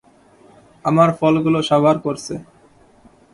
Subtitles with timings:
[0.85, 2.35] আমার ফলগুলো সাবাড় করছে।